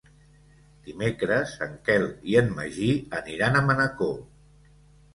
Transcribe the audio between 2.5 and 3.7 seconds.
Magí aniran a